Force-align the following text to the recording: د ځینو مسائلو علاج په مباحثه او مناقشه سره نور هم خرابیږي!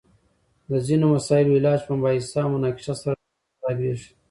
د 0.69 0.71
ځینو 0.87 1.05
مسائلو 1.15 1.57
علاج 1.59 1.79
په 1.87 1.91
مباحثه 1.97 2.39
او 2.43 2.49
مناقشه 2.55 2.93
سره 3.01 3.15
نور 3.21 3.31
هم 3.41 3.51
خرابیږي! 3.59 4.09